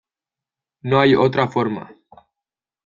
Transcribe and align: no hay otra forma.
no 0.81 0.99
hay 0.99 1.13
otra 1.13 1.47
forma. 1.47 1.93